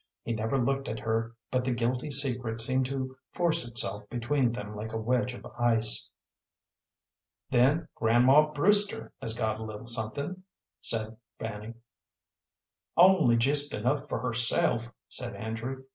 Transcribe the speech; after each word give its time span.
He 0.23 0.33
never 0.33 0.57
looked 0.57 0.87
at 0.87 0.97
her 1.01 1.35
but 1.51 1.63
the 1.63 1.75
guilty 1.75 2.09
secret 2.09 2.59
seemed 2.59 2.87
to 2.87 3.15
force 3.29 3.67
itself 3.67 4.09
between 4.09 4.51
them 4.51 4.75
like 4.75 4.93
a 4.93 4.97
wedge 4.97 5.35
of 5.35 5.45
ice. 5.59 6.09
"Then 7.51 7.87
Grandma 7.93 8.51
Brewster 8.51 9.13
has 9.21 9.35
got 9.35 9.59
a 9.59 9.63
little 9.63 9.85
something," 9.85 10.41
said 10.79 11.17
Fanny. 11.37 11.75
"Only 12.97 13.37
just 13.37 13.75
enough 13.75 14.09
for 14.09 14.17
herself," 14.19 14.91
said 15.07 15.35
Andrew. 15.35 15.83